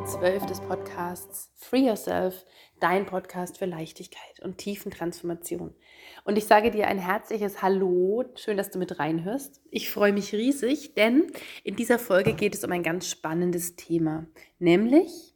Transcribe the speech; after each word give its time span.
Folge 0.00 0.04
12 0.04 0.46
des 0.46 0.60
Podcasts 0.60 1.50
Free 1.56 1.86
Yourself, 1.86 2.46
dein 2.80 3.04
Podcast 3.04 3.58
für 3.58 3.66
Leichtigkeit 3.66 4.40
und 4.42 4.56
tiefen 4.56 4.90
Transformation. 4.90 5.74
Und 6.24 6.38
ich 6.38 6.46
sage 6.46 6.70
dir 6.70 6.86
ein 6.86 6.98
herzliches 6.98 7.60
Hallo, 7.60 8.24
schön, 8.34 8.56
dass 8.56 8.70
du 8.70 8.78
mit 8.78 8.98
reinhörst. 8.98 9.60
Ich 9.70 9.90
freue 9.90 10.12
mich 10.12 10.32
riesig, 10.32 10.94
denn 10.94 11.30
in 11.64 11.76
dieser 11.76 11.98
Folge 11.98 12.32
geht 12.32 12.54
es 12.54 12.64
um 12.64 12.72
ein 12.72 12.82
ganz 12.82 13.08
spannendes 13.08 13.76
Thema, 13.76 14.26
nämlich 14.58 15.34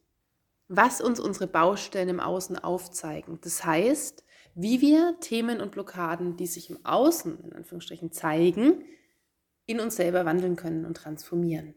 was 0.67 0.99
uns 0.99 1.19
unsere 1.19 1.47
Baustellen 1.47 2.09
im 2.09 2.19
Außen 2.19 2.57
aufzeigen. 2.57 3.39
Das 3.43 3.63
heißt, 3.65 4.23
wie 4.55 4.81
wir 4.81 5.19
Themen 5.19 5.61
und 5.61 5.71
Blockaden, 5.73 6.37
die 6.37 6.47
sich 6.47 6.71
im 6.71 6.83
Außen 6.83 7.39
in 7.43 7.53
Anführungsstrichen 7.53 8.11
zeigen, 8.11 8.83
in 9.67 9.79
uns 9.79 9.95
selber 9.95 10.25
wandeln 10.25 10.55
können 10.55 10.85
und 10.85 10.97
transformieren. 10.97 11.75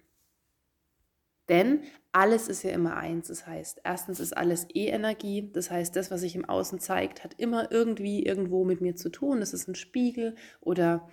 Denn 1.49 1.81
alles 2.13 2.49
ist 2.49 2.63
ja 2.63 2.71
immer 2.71 2.97
eins. 2.97 3.29
Das 3.29 3.47
heißt, 3.47 3.81
erstens 3.85 4.21
ist 4.21 4.37
alles 4.37 4.67
E-Energie. 4.75 5.51
Das 5.53 5.71
heißt, 5.71 5.95
das, 5.97 6.11
was 6.11 6.21
sich 6.21 6.35
im 6.35 6.45
Außen 6.45 6.81
zeigt, 6.81 7.25
hat 7.25 7.35
immer 7.39 7.71
irgendwie 7.71 8.25
irgendwo 8.25 8.65
mit 8.65 8.81
mir 8.81 8.97
zu 8.97 9.09
tun. 9.09 9.41
Das 9.41 9.55
ist 9.55 9.69
ein 9.69 9.75
Spiegel 9.75 10.35
oder 10.61 11.09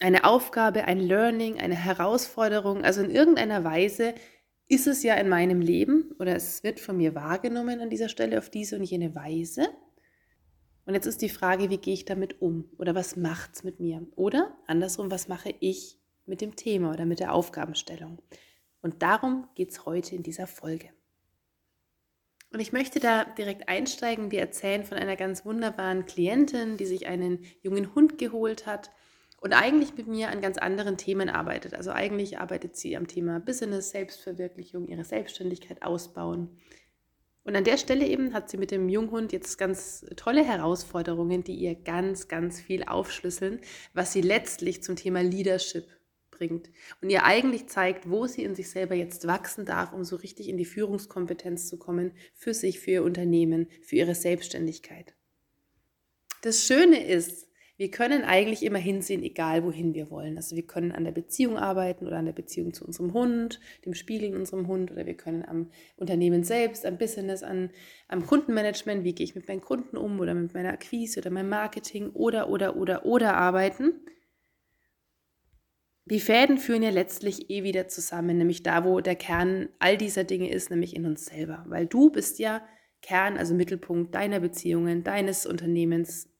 eine 0.00 0.24
Aufgabe, 0.24 0.84
ein 0.84 1.00
Learning, 1.00 1.58
eine 1.58 1.74
Herausforderung. 1.74 2.84
Also 2.84 3.02
in 3.02 3.10
irgendeiner 3.10 3.64
Weise 3.64 4.14
ist 4.68 4.86
es 4.86 5.02
ja 5.02 5.14
in 5.14 5.28
meinem 5.28 5.60
Leben 5.60 6.12
oder 6.18 6.34
es 6.36 6.62
wird 6.64 6.80
von 6.80 6.96
mir 6.96 7.14
wahrgenommen 7.14 7.80
an 7.80 7.90
dieser 7.90 8.08
Stelle 8.08 8.38
auf 8.38 8.50
diese 8.50 8.76
und 8.76 8.84
jene 8.84 9.14
Weise. 9.14 9.68
Und 10.84 10.94
jetzt 10.94 11.06
ist 11.06 11.22
die 11.22 11.28
Frage, 11.28 11.70
wie 11.70 11.78
gehe 11.78 11.94
ich 11.94 12.04
damit 12.04 12.40
um 12.40 12.68
oder 12.78 12.94
was 12.94 13.16
macht 13.16 13.54
es 13.54 13.64
mit 13.64 13.80
mir? 13.80 14.06
Oder 14.16 14.56
andersrum, 14.66 15.10
was 15.10 15.28
mache 15.28 15.54
ich 15.60 15.98
mit 16.26 16.40
dem 16.40 16.56
Thema 16.56 16.92
oder 16.92 17.06
mit 17.06 17.20
der 17.20 17.32
Aufgabenstellung? 17.32 18.20
Und 18.86 19.02
darum 19.02 19.48
geht 19.56 19.72
es 19.72 19.84
heute 19.84 20.14
in 20.14 20.22
dieser 20.22 20.46
Folge. 20.46 20.90
Und 22.52 22.60
ich 22.60 22.72
möchte 22.72 23.00
da 23.00 23.24
direkt 23.24 23.68
einsteigen. 23.68 24.30
Wir 24.30 24.38
erzählen 24.38 24.84
von 24.84 24.96
einer 24.96 25.16
ganz 25.16 25.44
wunderbaren 25.44 26.06
Klientin, 26.06 26.76
die 26.76 26.86
sich 26.86 27.08
einen 27.08 27.44
jungen 27.62 27.96
Hund 27.96 28.16
geholt 28.16 28.64
hat 28.64 28.92
und 29.40 29.54
eigentlich 29.54 29.96
mit 29.96 30.06
mir 30.06 30.28
an 30.28 30.40
ganz 30.40 30.56
anderen 30.56 30.96
Themen 30.96 31.28
arbeitet. 31.28 31.74
Also 31.74 31.90
eigentlich 31.90 32.38
arbeitet 32.38 32.76
sie 32.76 32.96
am 32.96 33.08
Thema 33.08 33.40
Business, 33.40 33.90
Selbstverwirklichung, 33.90 34.86
ihre 34.86 35.02
Selbstständigkeit 35.02 35.82
ausbauen. 35.82 36.56
Und 37.42 37.56
an 37.56 37.64
der 37.64 37.78
Stelle 37.78 38.06
eben 38.06 38.34
hat 38.34 38.48
sie 38.50 38.56
mit 38.56 38.70
dem 38.70 38.88
Junghund 38.88 39.32
jetzt 39.32 39.58
ganz 39.58 40.06
tolle 40.14 40.44
Herausforderungen, 40.44 41.42
die 41.42 41.56
ihr 41.56 41.74
ganz, 41.74 42.28
ganz 42.28 42.60
viel 42.60 42.84
aufschlüsseln, 42.84 43.58
was 43.94 44.12
sie 44.12 44.22
letztlich 44.22 44.84
zum 44.84 44.94
Thema 44.94 45.24
Leadership 45.24 45.88
bringt 46.36 46.70
und 47.00 47.10
ihr 47.10 47.24
eigentlich 47.24 47.68
zeigt, 47.68 48.10
wo 48.10 48.26
sie 48.26 48.44
in 48.44 48.54
sich 48.54 48.70
selber 48.70 48.94
jetzt 48.94 49.26
wachsen 49.26 49.64
darf, 49.64 49.92
um 49.92 50.04
so 50.04 50.16
richtig 50.16 50.48
in 50.48 50.56
die 50.56 50.64
Führungskompetenz 50.64 51.68
zu 51.68 51.78
kommen, 51.78 52.12
für 52.34 52.54
sich, 52.54 52.80
für 52.80 52.90
ihr 52.90 53.04
Unternehmen, 53.04 53.68
für 53.82 53.96
ihre 53.96 54.14
Selbstständigkeit. 54.14 55.14
Das 56.42 56.64
Schöne 56.66 57.04
ist, 57.06 57.46
wir 57.78 57.90
können 57.90 58.24
eigentlich 58.24 58.62
immer 58.62 58.78
hinsehen, 58.78 59.22
egal 59.22 59.62
wohin 59.62 59.92
wir 59.92 60.10
wollen. 60.10 60.36
Also 60.36 60.56
wir 60.56 60.66
können 60.66 60.92
an 60.92 61.04
der 61.04 61.12
Beziehung 61.12 61.58
arbeiten 61.58 62.06
oder 62.06 62.16
an 62.16 62.24
der 62.24 62.32
Beziehung 62.32 62.72
zu 62.72 62.86
unserem 62.86 63.12
Hund, 63.12 63.60
dem 63.84 63.92
Spiegel 63.92 64.30
in 64.30 64.36
unserem 64.36 64.66
Hund 64.66 64.90
oder 64.90 65.04
wir 65.04 65.16
können 65.16 65.44
am 65.44 65.70
Unternehmen 65.96 66.42
selbst, 66.42 66.86
am 66.86 66.96
Business, 66.96 67.42
an, 67.42 67.70
am 68.08 68.26
Kundenmanagement, 68.26 69.04
wie 69.04 69.14
gehe 69.14 69.24
ich 69.24 69.34
mit 69.34 69.46
meinen 69.46 69.60
Kunden 69.60 69.98
um 69.98 70.18
oder 70.20 70.32
mit 70.32 70.54
meiner 70.54 70.72
Akquise 70.72 71.20
oder 71.20 71.30
meinem 71.30 71.50
Marketing 71.50 72.10
oder, 72.10 72.48
oder, 72.48 72.76
oder, 72.76 73.04
oder 73.04 73.36
arbeiten 73.36 74.00
die 76.06 76.20
Fäden 76.20 76.58
führen 76.58 76.84
ja 76.84 76.90
letztlich 76.90 77.50
eh 77.50 77.64
wieder 77.64 77.88
zusammen, 77.88 78.38
nämlich 78.38 78.62
da, 78.62 78.84
wo 78.84 79.00
der 79.00 79.16
Kern 79.16 79.68
all 79.80 79.96
dieser 79.96 80.22
Dinge 80.22 80.50
ist, 80.50 80.70
nämlich 80.70 80.94
in 80.94 81.04
uns 81.04 81.26
selber. 81.26 81.64
Weil 81.66 81.86
du 81.86 82.10
bist 82.10 82.38
ja 82.38 82.66
Kern, 83.02 83.36
also 83.36 83.54
Mittelpunkt 83.54 84.14
deiner 84.14 84.38
Beziehungen, 84.38 85.02
deines 85.02 85.46
Unternehmens, 85.46 86.30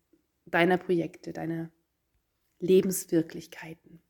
deiner 0.45 0.79
Projekte, 0.79 1.33
deiner 1.33 1.73
Lebenswirklichkeiten. 2.61 4.06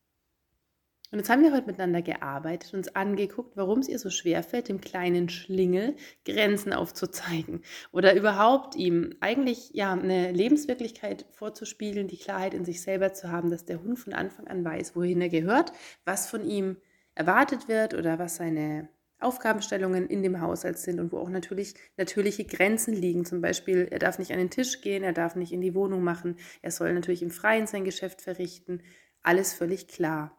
Und 1.12 1.18
jetzt 1.18 1.30
haben 1.30 1.42
wir 1.42 1.52
heute 1.52 1.66
miteinander 1.66 2.02
gearbeitet, 2.02 2.74
uns 2.74 2.94
angeguckt, 2.96 3.56
warum 3.56 3.78
es 3.78 3.88
ihr 3.88 3.98
so 3.98 4.10
schwer 4.10 4.42
fällt, 4.42 4.68
dem 4.68 4.80
kleinen 4.80 5.28
Schlingel 5.28 5.94
Grenzen 6.24 6.72
aufzuzeigen 6.72 7.62
oder 7.92 8.14
überhaupt 8.16 8.74
ihm 8.74 9.14
eigentlich 9.20 9.70
ja 9.72 9.92
eine 9.92 10.32
Lebenswirklichkeit 10.32 11.26
vorzuspiegeln, 11.30 12.08
die 12.08 12.18
Klarheit 12.18 12.54
in 12.54 12.64
sich 12.64 12.82
selber 12.82 13.12
zu 13.12 13.30
haben, 13.30 13.50
dass 13.50 13.64
der 13.64 13.82
Hund 13.82 14.00
von 14.00 14.14
Anfang 14.14 14.48
an 14.48 14.64
weiß, 14.64 14.96
wohin 14.96 15.20
er 15.20 15.28
gehört, 15.28 15.72
was 16.04 16.28
von 16.28 16.44
ihm 16.44 16.76
erwartet 17.14 17.68
wird 17.68 17.94
oder 17.94 18.18
was 18.18 18.36
seine 18.36 18.88
Aufgabenstellungen 19.20 20.08
in 20.08 20.22
dem 20.22 20.40
Haushalt 20.40 20.78
sind 20.78 21.00
und 21.00 21.12
wo 21.12 21.18
auch 21.18 21.30
natürlich 21.30 21.74
natürliche 21.96 22.44
Grenzen 22.44 22.94
liegen. 22.94 23.24
Zum 23.24 23.40
Beispiel, 23.40 23.88
er 23.90 24.00
darf 24.00 24.18
nicht 24.18 24.32
an 24.32 24.38
den 24.38 24.50
Tisch 24.50 24.80
gehen, 24.82 25.04
er 25.04 25.14
darf 25.14 25.36
nicht 25.36 25.52
in 25.52 25.60
die 25.60 25.74
Wohnung 25.74 26.02
machen, 26.02 26.36
er 26.62 26.72
soll 26.72 26.92
natürlich 26.92 27.22
im 27.22 27.30
Freien 27.30 27.66
sein 27.66 27.84
Geschäft 27.84 28.20
verrichten. 28.20 28.82
Alles 29.22 29.54
völlig 29.54 29.88
klar 29.88 30.36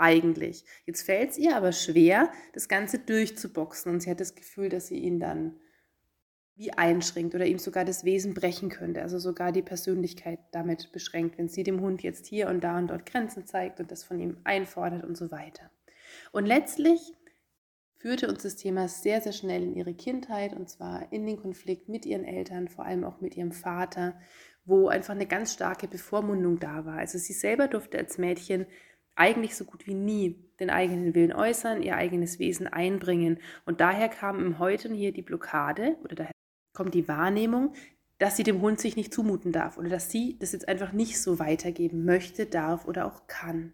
eigentlich. 0.00 0.64
Jetzt 0.86 1.02
fällt 1.02 1.30
es 1.30 1.38
ihr 1.38 1.56
aber 1.56 1.72
schwer, 1.72 2.30
das 2.52 2.68
Ganze 2.68 2.98
durchzuboxen 2.98 3.92
und 3.92 4.00
sie 4.00 4.10
hat 4.10 4.20
das 4.20 4.34
Gefühl, 4.34 4.68
dass 4.68 4.88
sie 4.88 4.98
ihn 4.98 5.20
dann 5.20 5.60
wie 6.56 6.72
einschränkt 6.72 7.34
oder 7.34 7.46
ihm 7.46 7.58
sogar 7.58 7.86
das 7.86 8.04
Wesen 8.04 8.34
brechen 8.34 8.68
könnte, 8.68 9.00
also 9.00 9.18
sogar 9.18 9.50
die 9.50 9.62
Persönlichkeit 9.62 10.40
damit 10.52 10.92
beschränkt, 10.92 11.38
wenn 11.38 11.48
sie 11.48 11.62
dem 11.62 11.80
Hund 11.80 12.02
jetzt 12.02 12.26
hier 12.26 12.48
und 12.48 12.62
da 12.62 12.76
und 12.76 12.88
dort 12.88 13.06
Grenzen 13.06 13.46
zeigt 13.46 13.80
und 13.80 13.90
das 13.90 14.04
von 14.04 14.20
ihm 14.20 14.36
einfordert 14.44 15.04
und 15.04 15.16
so 15.16 15.30
weiter. 15.30 15.70
Und 16.32 16.44
letztlich 16.44 17.00
führte 17.96 18.28
uns 18.28 18.42
das 18.42 18.56
Thema 18.56 18.88
sehr, 18.88 19.22
sehr 19.22 19.32
schnell 19.32 19.62
in 19.62 19.74
ihre 19.74 19.94
Kindheit 19.94 20.52
und 20.52 20.68
zwar 20.68 21.10
in 21.12 21.24
den 21.26 21.38
Konflikt 21.38 21.88
mit 21.88 22.04
ihren 22.04 22.24
Eltern, 22.24 22.68
vor 22.68 22.84
allem 22.84 23.04
auch 23.04 23.22
mit 23.22 23.36
ihrem 23.38 23.52
Vater, 23.52 24.20
wo 24.66 24.88
einfach 24.88 25.14
eine 25.14 25.26
ganz 25.26 25.54
starke 25.54 25.88
Bevormundung 25.88 26.58
da 26.58 26.84
war. 26.84 26.98
Also 26.98 27.16
sie 27.16 27.32
selber 27.32 27.68
durfte 27.68 27.96
als 27.96 28.18
Mädchen 28.18 28.66
eigentlich 29.14 29.56
so 29.56 29.64
gut 29.64 29.86
wie 29.86 29.94
nie 29.94 30.50
den 30.60 30.70
eigenen 30.70 31.14
Willen 31.14 31.32
äußern, 31.32 31.82
ihr 31.82 31.96
eigenes 31.96 32.38
Wesen 32.38 32.66
einbringen. 32.66 33.38
Und 33.64 33.80
daher 33.80 34.08
kam 34.08 34.44
im 34.44 34.58
Heute 34.58 34.92
hier 34.92 35.12
die 35.12 35.22
Blockade 35.22 35.96
oder 36.04 36.14
daher 36.14 36.32
kommt 36.72 36.94
die 36.94 37.08
Wahrnehmung, 37.08 37.74
dass 38.18 38.36
sie 38.36 38.42
dem 38.42 38.60
Hund 38.60 38.80
sich 38.80 38.96
nicht 38.96 39.12
zumuten 39.14 39.50
darf 39.50 39.78
oder 39.78 39.88
dass 39.88 40.10
sie 40.10 40.36
das 40.38 40.52
jetzt 40.52 40.68
einfach 40.68 40.92
nicht 40.92 41.20
so 41.20 41.38
weitergeben 41.38 42.04
möchte, 42.04 42.46
darf 42.46 42.86
oder 42.86 43.06
auch 43.06 43.26
kann. 43.26 43.72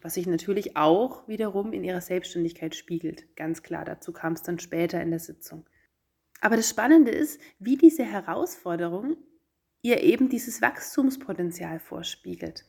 Was 0.00 0.14
sich 0.14 0.26
natürlich 0.26 0.76
auch 0.76 1.28
wiederum 1.28 1.72
in 1.72 1.84
ihrer 1.84 2.00
Selbstständigkeit 2.00 2.74
spiegelt. 2.74 3.36
Ganz 3.36 3.62
klar, 3.62 3.84
dazu 3.84 4.12
kam 4.12 4.32
es 4.32 4.42
dann 4.42 4.58
später 4.58 5.00
in 5.00 5.10
der 5.10 5.20
Sitzung. 5.20 5.66
Aber 6.40 6.56
das 6.56 6.68
Spannende 6.68 7.12
ist, 7.12 7.40
wie 7.60 7.76
diese 7.76 8.04
Herausforderung 8.04 9.16
ihr 9.82 10.02
eben 10.02 10.28
dieses 10.28 10.60
Wachstumspotenzial 10.60 11.78
vorspiegelt. 11.78 12.64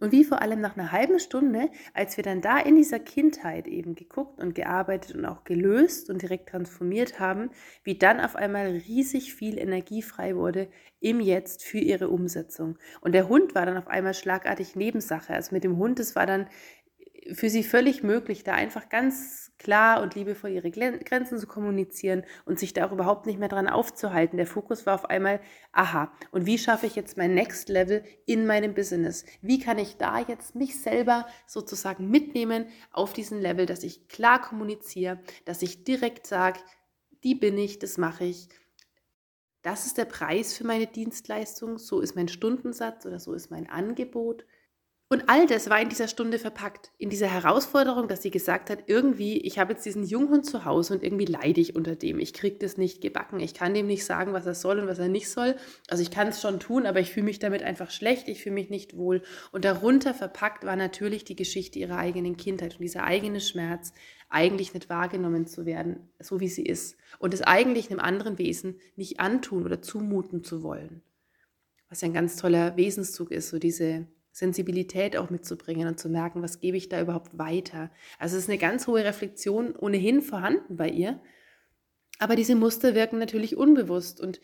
Und 0.00 0.12
wie 0.12 0.24
vor 0.24 0.40
allem 0.40 0.60
nach 0.60 0.76
einer 0.76 0.92
halben 0.92 1.18
Stunde, 1.18 1.68
als 1.92 2.16
wir 2.16 2.24
dann 2.24 2.40
da 2.40 2.58
in 2.58 2.74
dieser 2.74 2.98
Kindheit 2.98 3.68
eben 3.68 3.94
geguckt 3.94 4.40
und 4.40 4.54
gearbeitet 4.54 5.14
und 5.14 5.26
auch 5.26 5.44
gelöst 5.44 6.08
und 6.08 6.22
direkt 6.22 6.48
transformiert 6.48 7.20
haben, 7.20 7.50
wie 7.84 7.98
dann 7.98 8.18
auf 8.18 8.34
einmal 8.34 8.66
riesig 8.66 9.34
viel 9.34 9.58
Energie 9.58 10.00
frei 10.00 10.36
wurde 10.36 10.68
im 11.00 11.20
Jetzt 11.20 11.64
für 11.64 11.78
ihre 11.78 12.08
Umsetzung. 12.08 12.78
Und 13.00 13.12
der 13.12 13.28
Hund 13.28 13.54
war 13.54 13.66
dann 13.66 13.76
auf 13.76 13.88
einmal 13.88 14.14
schlagartig 14.14 14.74
Nebensache. 14.74 15.34
Also 15.34 15.54
mit 15.54 15.64
dem 15.64 15.76
Hund, 15.76 15.98
das 15.98 16.16
war 16.16 16.26
dann 16.26 16.46
für 17.32 17.50
sie 17.50 17.62
völlig 17.62 18.02
möglich, 18.02 18.44
da 18.44 18.52
einfach 18.52 18.88
ganz 18.88 19.52
klar 19.58 20.02
und 20.02 20.14
liebevoll 20.14 20.50
ihre 20.50 20.70
Grenzen 20.70 21.38
zu 21.38 21.46
kommunizieren 21.46 22.24
und 22.46 22.58
sich 22.58 22.72
da 22.72 22.86
auch 22.86 22.92
überhaupt 22.92 23.26
nicht 23.26 23.38
mehr 23.38 23.48
dran 23.48 23.68
aufzuhalten. 23.68 24.38
Der 24.38 24.46
Fokus 24.46 24.86
war 24.86 24.94
auf 24.94 25.04
einmal, 25.04 25.40
aha, 25.72 26.12
und 26.30 26.46
wie 26.46 26.58
schaffe 26.58 26.86
ich 26.86 26.96
jetzt 26.96 27.18
mein 27.18 27.34
Next 27.34 27.68
Level 27.68 28.02
in 28.26 28.46
meinem 28.46 28.74
Business? 28.74 29.24
Wie 29.42 29.58
kann 29.58 29.78
ich 29.78 29.96
da 29.96 30.18
jetzt 30.20 30.54
mich 30.54 30.80
selber 30.80 31.26
sozusagen 31.46 32.08
mitnehmen 32.08 32.66
auf 32.90 33.12
diesen 33.12 33.40
Level, 33.40 33.66
dass 33.66 33.82
ich 33.82 34.08
klar 34.08 34.40
kommuniziere, 34.40 35.20
dass 35.44 35.62
ich 35.62 35.84
direkt 35.84 36.26
sage, 36.26 36.60
die 37.22 37.34
bin 37.34 37.58
ich, 37.58 37.78
das 37.78 37.98
mache 37.98 38.24
ich. 38.24 38.48
Das 39.62 39.84
ist 39.84 39.98
der 39.98 40.06
Preis 40.06 40.56
für 40.56 40.64
meine 40.64 40.86
Dienstleistung, 40.86 41.76
so 41.76 42.00
ist 42.00 42.16
mein 42.16 42.28
Stundensatz 42.28 43.04
oder 43.04 43.20
so 43.20 43.34
ist 43.34 43.50
mein 43.50 43.68
Angebot. 43.68 44.46
Und 45.12 45.28
all 45.28 45.48
das 45.48 45.68
war 45.68 45.80
in 45.80 45.88
dieser 45.88 46.06
Stunde 46.06 46.38
verpackt, 46.38 46.92
in 46.96 47.10
dieser 47.10 47.26
Herausforderung, 47.26 48.06
dass 48.06 48.22
sie 48.22 48.30
gesagt 48.30 48.70
hat, 48.70 48.84
irgendwie, 48.86 49.38
ich 49.38 49.58
habe 49.58 49.72
jetzt 49.72 49.84
diesen 49.84 50.04
Junghund 50.04 50.46
zu 50.46 50.64
Hause 50.64 50.94
und 50.94 51.02
irgendwie 51.02 51.24
leide 51.24 51.60
ich 51.60 51.74
unter 51.74 51.96
dem. 51.96 52.20
Ich 52.20 52.32
kriege 52.32 52.58
das 52.58 52.76
nicht 52.76 53.00
gebacken. 53.00 53.40
Ich 53.40 53.52
kann 53.52 53.74
dem 53.74 53.88
nicht 53.88 54.04
sagen, 54.04 54.32
was 54.32 54.46
er 54.46 54.54
soll 54.54 54.78
und 54.78 54.86
was 54.86 55.00
er 55.00 55.08
nicht 55.08 55.28
soll. 55.28 55.56
Also 55.88 56.04
ich 56.04 56.12
kann 56.12 56.28
es 56.28 56.40
schon 56.40 56.60
tun, 56.60 56.86
aber 56.86 57.00
ich 57.00 57.10
fühle 57.10 57.24
mich 57.26 57.40
damit 57.40 57.64
einfach 57.64 57.90
schlecht, 57.90 58.28
ich 58.28 58.40
fühle 58.40 58.54
mich 58.54 58.70
nicht 58.70 58.96
wohl. 58.96 59.22
Und 59.50 59.64
darunter 59.64 60.14
verpackt 60.14 60.62
war 60.62 60.76
natürlich 60.76 61.24
die 61.24 61.34
Geschichte 61.34 61.80
ihrer 61.80 61.98
eigenen 61.98 62.36
Kindheit 62.36 62.74
und 62.74 62.82
dieser 62.82 63.02
eigene 63.02 63.40
Schmerz, 63.40 63.92
eigentlich 64.28 64.74
nicht 64.74 64.88
wahrgenommen 64.88 65.48
zu 65.48 65.66
werden, 65.66 66.08
so 66.20 66.38
wie 66.38 66.46
sie 66.46 66.64
ist. 66.64 66.96
Und 67.18 67.34
es 67.34 67.42
eigentlich 67.42 67.90
einem 67.90 67.98
anderen 67.98 68.38
Wesen 68.38 68.78
nicht 68.94 69.18
antun 69.18 69.64
oder 69.64 69.82
zumuten 69.82 70.44
zu 70.44 70.62
wollen. 70.62 71.02
Was 71.88 72.00
ja 72.00 72.06
ein 72.06 72.14
ganz 72.14 72.36
toller 72.36 72.76
Wesenszug 72.76 73.32
ist, 73.32 73.48
so 73.48 73.58
diese 73.58 74.06
Sensibilität 74.32 75.16
auch 75.16 75.30
mitzubringen 75.30 75.88
und 75.88 75.98
zu 75.98 76.08
merken, 76.08 76.42
was 76.42 76.60
gebe 76.60 76.76
ich 76.76 76.88
da 76.88 77.00
überhaupt 77.00 77.36
weiter. 77.36 77.90
Also 78.18 78.36
es 78.36 78.44
ist 78.44 78.48
eine 78.48 78.58
ganz 78.58 78.86
hohe 78.86 79.04
Reflexion 79.04 79.74
ohnehin 79.76 80.22
vorhanden 80.22 80.76
bei 80.76 80.88
ihr. 80.88 81.20
Aber 82.18 82.36
diese 82.36 82.54
Muster 82.54 82.94
wirken 82.94 83.18
natürlich 83.18 83.56
unbewusst 83.56 84.20
und, 84.20 84.40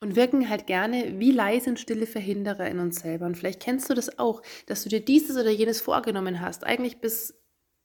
und 0.00 0.16
wirken 0.16 0.48
halt 0.48 0.66
gerne 0.66 1.18
wie 1.18 1.30
leise 1.30 1.70
und 1.70 1.80
stille 1.80 2.06
Verhinderer 2.06 2.68
in 2.68 2.78
uns 2.78 3.00
selber. 3.00 3.26
Und 3.26 3.36
vielleicht 3.36 3.62
kennst 3.62 3.88
du 3.88 3.94
das 3.94 4.18
auch, 4.18 4.42
dass 4.66 4.82
du 4.82 4.88
dir 4.88 5.00
dieses 5.00 5.36
oder 5.36 5.50
jenes 5.50 5.80
vorgenommen 5.80 6.40
hast, 6.40 6.64
eigentlich 6.64 7.00
bis 7.00 7.34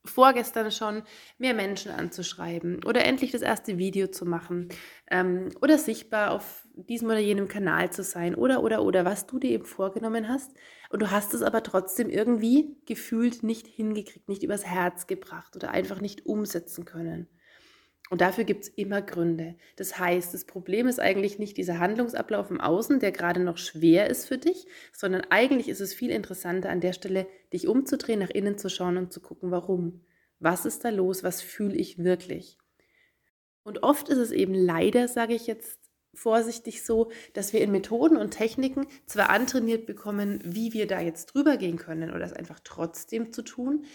vorgestern 0.04 0.72
schon 0.72 1.04
mehr 1.38 1.54
Menschen 1.54 1.92
anzuschreiben 1.92 2.84
oder 2.86 3.06
endlich 3.06 3.32
das 3.32 3.42
erste 3.42 3.78
Video 3.78 4.08
zu 4.08 4.26
machen 4.26 4.70
ähm, 5.10 5.50
oder 5.62 5.78
sichtbar 5.78 6.32
auf 6.32 6.68
diesem 6.74 7.10
oder 7.10 7.20
jenem 7.20 7.48
Kanal 7.48 7.92
zu 7.92 8.04
sein 8.04 8.34
oder 8.34 8.64
oder 8.64 8.84
oder 8.84 9.06
was 9.06 9.28
du 9.28 9.38
dir 9.38 9.52
eben 9.52 9.66
vorgenommen 9.66 10.28
hast 10.28 10.52
und 10.92 11.02
du 11.02 11.12
hast 11.12 11.34
es 11.34 11.42
aber 11.42 11.64
trotzdem 11.64 12.10
irgendwie 12.10 12.78
gefühlt 12.86 13.44
nicht 13.44 13.68
hingekriegt, 13.68 14.28
nicht 14.28 14.44
übers 14.44 14.66
Herz 14.66 15.08
gebracht 15.08 15.56
oder 15.56 15.72
einfach 15.72 16.02
nicht 16.02 16.26
umsetzen 16.26 16.86
können. 16.86 17.28
Und 18.10 18.20
dafür 18.20 18.44
gibt 18.44 18.64
es 18.64 18.70
immer 18.70 19.02
Gründe. 19.02 19.56
Das 19.78 19.98
heißt, 19.98 20.34
das 20.34 20.44
Problem 20.44 20.88
ist 20.88 21.00
eigentlich 21.00 21.40
nicht 21.40 21.56
dieser 21.56 21.80
Handlungsablauf 21.80 22.52
im 22.52 22.60
Außen, 22.60 23.00
der 23.00 23.14
gerade 23.14 23.40
noch 23.40 23.58
schwer 23.58 24.10
ist 24.10 24.28
für 24.28 24.38
dich, 24.38 24.68
sondern 24.92 25.22
eigentlich 25.30 25.70
ist 25.70 25.80
es 25.80 25.94
viel 25.94 26.10
interessanter 26.10 26.70
an 26.70 26.82
der 26.82 26.92
Stelle, 26.92 27.26
dich 27.54 27.70
umzudrehen, 27.70 28.20
nach 28.20 28.30
innen 28.30 28.58
zu 28.58 28.70
schauen 28.70 28.98
und 28.98 29.14
zu 29.14 29.22
gucken, 29.22 29.50
warum. 29.50 30.02
Was 30.40 30.66
ist 30.66 30.84
da 30.84 30.90
los? 30.90 31.24
Was 31.24 31.42
fühle 31.42 31.76
ich 31.76 32.00
wirklich? 32.00 32.58
Und 33.64 33.84
oft 33.84 34.10
ist 34.10 34.18
es 34.18 34.32
eben 34.32 34.56
leider, 34.56 35.08
sage 35.08 35.34
ich 35.34 35.48
jetzt 35.48 35.81
vorsichtig 36.14 36.84
so, 36.84 37.12
dass 37.34 37.54
wir 37.54 37.62
in 37.62 37.72
Methoden 37.72 38.18
und 38.18 38.32
Techniken 38.32 38.88
zwar 39.06 39.30
antrainiert 39.30 39.86
bekommen, 39.86 40.40
wie 40.44 40.74
wir 40.74 40.88
da 40.88 41.00
jetzt 41.00 41.28
drüber 41.28 41.58
gehen 41.58 41.78
können 41.78 42.12
oder 42.12 42.26
es 42.26 42.34
einfach 42.34 42.60
trotzdem 42.64 43.32
zu 43.32 43.42
tun, 43.42 43.86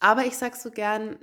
aber 0.00 0.26
ich 0.26 0.36
sage 0.36 0.56
so 0.56 0.70
gern, 0.70 1.18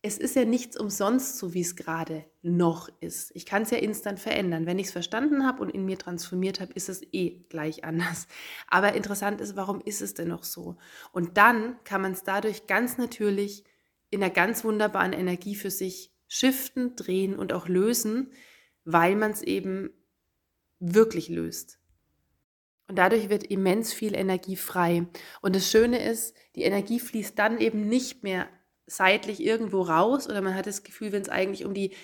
es 0.00 0.16
ist 0.16 0.36
ja 0.36 0.44
nichts 0.44 0.78
umsonst 0.78 1.38
so, 1.38 1.54
wie 1.54 1.60
es 1.60 1.74
gerade 1.74 2.24
noch 2.40 2.88
ist. 3.00 3.32
Ich 3.34 3.46
kann 3.46 3.62
es 3.62 3.70
ja 3.70 3.78
instant 3.78 4.20
verändern. 4.20 4.64
Wenn 4.64 4.78
ich 4.78 4.86
es 4.86 4.92
verstanden 4.92 5.44
habe 5.44 5.60
und 5.60 5.70
in 5.70 5.84
mir 5.84 5.98
transformiert 5.98 6.60
habe, 6.60 6.72
ist 6.72 6.88
es 6.88 7.02
eh 7.12 7.40
gleich 7.48 7.84
anders. 7.84 8.28
Aber 8.68 8.94
interessant 8.94 9.40
ist, 9.40 9.56
warum 9.56 9.80
ist 9.80 10.00
es 10.00 10.14
denn 10.14 10.28
noch 10.28 10.44
so? 10.44 10.76
Und 11.12 11.36
dann 11.36 11.82
kann 11.82 12.00
man 12.00 12.12
es 12.12 12.22
dadurch 12.22 12.66
ganz 12.68 12.96
natürlich 12.96 13.64
in 14.10 14.22
einer 14.22 14.32
ganz 14.32 14.64
wunderbaren 14.64 15.12
Energie 15.12 15.56
für 15.56 15.70
sich 15.70 16.12
shiften, 16.28 16.94
drehen 16.94 17.36
und 17.36 17.52
auch 17.52 17.68
lösen, 17.68 18.30
weil 18.90 19.16
man 19.16 19.32
es 19.32 19.42
eben 19.42 19.90
wirklich 20.80 21.28
löst. 21.28 21.78
Und 22.88 22.96
dadurch 22.96 23.28
wird 23.28 23.44
immens 23.44 23.92
viel 23.92 24.14
Energie 24.14 24.56
frei. 24.56 25.06
Und 25.42 25.54
das 25.54 25.70
Schöne 25.70 26.02
ist, 26.02 26.34
die 26.54 26.62
Energie 26.62 26.98
fließt 26.98 27.38
dann 27.38 27.60
eben 27.60 27.86
nicht 27.86 28.22
mehr 28.22 28.48
seitlich 28.86 29.42
irgendwo 29.42 29.82
raus 29.82 30.26
oder 30.26 30.40
man 30.40 30.54
hat 30.54 30.66
das 30.66 30.84
Gefühl, 30.84 31.12
wenn 31.12 31.20
es 31.20 31.28
eigentlich 31.28 31.66
um 31.66 31.74
die 31.74 31.94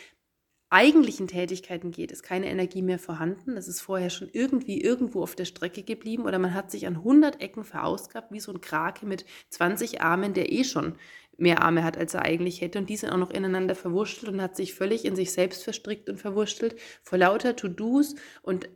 eigentlichen 0.74 1.28
Tätigkeiten 1.28 1.92
geht, 1.92 2.10
ist 2.10 2.24
keine 2.24 2.50
Energie 2.50 2.82
mehr 2.82 2.98
vorhanden. 2.98 3.54
Das 3.54 3.68
ist 3.68 3.80
vorher 3.80 4.10
schon 4.10 4.28
irgendwie 4.32 4.80
irgendwo 4.80 5.22
auf 5.22 5.36
der 5.36 5.44
Strecke 5.44 5.84
geblieben 5.84 6.24
oder 6.24 6.40
man 6.40 6.52
hat 6.52 6.72
sich 6.72 6.88
an 6.88 6.96
100 6.96 7.40
Ecken 7.40 7.62
verausgabt, 7.62 8.32
wie 8.32 8.40
so 8.40 8.50
ein 8.50 8.60
Krake 8.60 9.06
mit 9.06 9.24
20 9.50 10.02
Armen, 10.02 10.34
der 10.34 10.50
eh 10.50 10.64
schon 10.64 10.96
mehr 11.36 11.62
Arme 11.62 11.84
hat, 11.84 11.96
als 11.96 12.14
er 12.14 12.22
eigentlich 12.22 12.60
hätte. 12.60 12.80
Und 12.80 12.90
die 12.90 12.96
sind 12.96 13.10
auch 13.10 13.18
noch 13.18 13.30
ineinander 13.30 13.76
verwurschtelt 13.76 14.32
und 14.32 14.42
hat 14.42 14.56
sich 14.56 14.74
völlig 14.74 15.04
in 15.04 15.14
sich 15.14 15.30
selbst 15.30 15.62
verstrickt 15.62 16.08
und 16.08 16.18
verwurschtelt 16.18 16.74
vor 17.04 17.18
lauter 17.18 17.54
To-Dos 17.54 18.16
und 18.42 18.68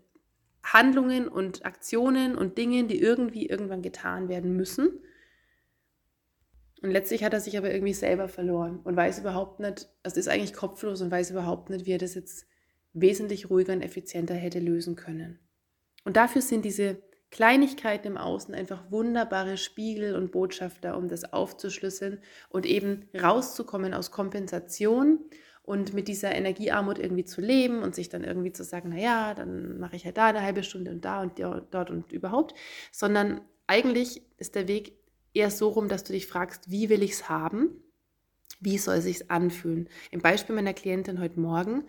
Handlungen 0.62 1.27
und 1.27 1.67
Aktionen 1.67 2.37
und 2.37 2.59
Dingen, 2.59 2.87
die 2.87 3.01
irgendwie 3.01 3.47
irgendwann 3.47 3.83
getan 3.83 4.29
werden 4.29 4.56
müssen. 4.56 5.01
Und 6.83 6.91
letztlich 6.91 7.25
hat 7.25 7.33
er 7.33 7.41
sich 7.41 7.59
aber 7.59 7.73
irgendwie 7.73 7.95
selber 7.95 8.29
verloren 8.29 8.81
und 8.85 8.97
weiß 8.97 9.19
überhaupt 9.19 9.61
nicht, 9.61 9.89
also 10.03 10.19
ist 10.19 10.29
eigentlich 10.29 10.55
kopflos 10.55 11.01
und 11.01 11.11
weiß 11.11 11.31
überhaupt 11.31 11.71
nicht, 11.71 11.87
wie 11.87 11.93
er 11.93 11.99
das 11.99 12.15
jetzt 12.15 12.47
wesentlich 12.93 13.51
ruhiger 13.51 13.73
und 13.73 13.83
effizienter 13.83 14.35
hätte 14.35 14.61
lösen 14.61 14.97
können. 14.97 15.41
Und 16.05 16.17
dafür 16.17 16.43
sind 16.43 16.65
diese 16.65 17.03
Kleinigkeiten 17.31 18.07
im 18.07 18.17
Außen 18.17 18.55
einfach 18.55 18.91
wunderbare 18.91 19.57
Spiegel 19.57 20.15
und 20.15 20.33
Botschafter, 20.33 20.97
um 20.97 21.09
das 21.09 21.33
aufzuschlüsseln 21.33 22.23
und 22.49 22.65
eben 22.65 23.09
rauszukommen 23.21 23.93
aus 23.93 24.11
Kompensation 24.11 25.21
und 25.63 25.93
mit 25.93 26.09
dieser 26.09 26.35
Energiearmut 26.35 26.99
irgendwie 26.99 27.27
zu 27.27 27.43
leben 27.43 27.83
und 27.83 27.95
sich 27.95 28.09
dann 28.09 28.25
irgendwie 28.25 28.53
zu 28.53 28.65
sagen, 28.65 28.89
naja, 28.89 29.35
dann 29.35 29.79
mache 29.79 29.97
ich 29.97 30.07
halt 30.07 30.17
da 30.17 30.29
eine 30.29 30.41
halbe 30.41 30.63
Stunde 30.63 30.91
und 30.91 31.05
da 31.05 31.21
und 31.21 31.39
dort 31.39 31.91
und 31.91 32.11
überhaupt, 32.13 32.55
sondern 32.91 33.43
eigentlich 33.67 34.23
ist 34.39 34.55
der 34.55 34.67
Weg 34.67 34.98
eher 35.38 35.50
so 35.50 35.69
rum, 35.69 35.88
dass 35.88 36.05
du 36.05 36.12
dich 36.12 36.26
fragst, 36.26 36.70
wie 36.70 36.88
will 36.88 37.02
ich 37.02 37.12
es 37.12 37.29
haben? 37.29 37.70
Wie 38.61 38.76
soll 38.76 38.96
es 38.96 39.05
sich 39.05 39.31
anfühlen? 39.31 39.88
Im 40.11 40.20
Beispiel 40.20 40.55
meiner 40.55 40.75
Klientin 40.75 41.20
heute 41.20 41.38
Morgen, 41.38 41.85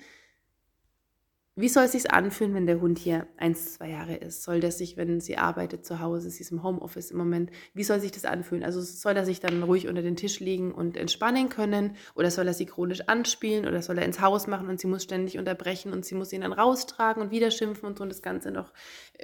wie 1.55 1.67
soll 1.67 1.83
es 1.83 1.91
sich 1.91 2.09
anfühlen, 2.09 2.53
wenn 2.53 2.67
der 2.67 2.79
Hund 2.79 2.97
hier 2.97 3.27
eins, 3.35 3.73
zwei 3.73 3.89
Jahre 3.89 4.15
ist? 4.15 4.43
Soll 4.43 4.61
der 4.61 4.71
sich, 4.71 4.95
wenn 4.95 5.19
sie 5.19 5.37
arbeitet 5.37 5.85
zu 5.85 5.99
Hause, 5.99 6.29
sie 6.29 6.39
ist 6.39 6.51
im 6.53 6.63
Homeoffice 6.63 7.11
im 7.11 7.17
Moment, 7.17 7.51
wie 7.73 7.83
soll 7.83 7.99
sich 7.99 8.13
das 8.13 8.23
anfühlen? 8.23 8.63
Also 8.63 8.79
soll 8.79 9.17
er 9.17 9.25
sich 9.25 9.41
dann 9.41 9.61
ruhig 9.63 9.89
unter 9.89 10.01
den 10.01 10.15
Tisch 10.15 10.39
legen 10.39 10.71
und 10.71 10.95
entspannen 10.95 11.49
können? 11.49 11.97
Oder 12.15 12.31
soll 12.31 12.47
er 12.47 12.53
sie 12.53 12.65
chronisch 12.65 13.01
anspielen? 13.09 13.67
Oder 13.67 13.81
soll 13.81 13.97
er 13.97 14.05
ins 14.05 14.21
Haus 14.21 14.47
machen 14.47 14.69
und 14.69 14.79
sie 14.79 14.87
muss 14.87 15.03
ständig 15.03 15.37
unterbrechen 15.37 15.91
und 15.91 16.05
sie 16.05 16.15
muss 16.15 16.31
ihn 16.31 16.41
dann 16.41 16.53
raustragen 16.53 17.21
und 17.21 17.31
wieder 17.31 17.51
schimpfen 17.51 17.87
und 17.87 17.97
so 17.97 18.03
und 18.03 18.09
das 18.09 18.21
Ganze 18.21 18.51
noch, 18.51 18.71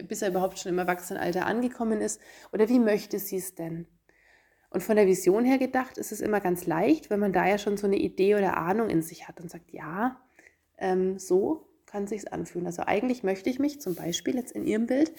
bis 0.04 0.22
er 0.22 0.28
überhaupt 0.28 0.60
schon 0.60 0.74
im 0.74 0.80
Erwachsenenalter 0.80 1.46
angekommen 1.46 2.02
ist? 2.02 2.20
Oder 2.52 2.68
wie 2.68 2.80
möchte 2.80 3.18
sie 3.18 3.38
es 3.38 3.56
denn? 3.56 3.88
Und 4.76 4.82
von 4.82 4.98
der 4.98 5.08
Vision 5.08 5.46
her 5.46 5.58
gedacht 5.58 5.98
ist 5.98 6.12
es 6.12 6.20
immer 6.20 6.42
ganz 6.42 6.66
leicht, 6.66 7.10
wenn 7.10 7.22
man 7.22 7.32
da 7.32 7.48
ja 7.48 7.58
schon 7.58 7.78
so 7.78 7.88
eine 7.88 7.96
Idee 7.96 8.36
oder 8.36 8.58
Ahnung 8.58 8.90
in 8.90 9.02
sich 9.02 9.26
hat 9.26 9.40
und 9.40 9.50
sagt, 9.50 9.72
ja, 9.72 10.20
ähm, 10.78 11.18
so 11.18 11.70
kann 11.86 12.08
sich's 12.08 12.26
anfühlen. 12.26 12.66
Also 12.66 12.82
eigentlich 12.82 13.24
möchte 13.24 13.50
ich 13.50 13.58
mich 13.58 13.80
zum 13.80 13.96
Beispiel 13.96 14.36
jetzt 14.36 14.52
in 14.52 14.66
Ihrem 14.68 14.86
Bild 14.86 15.14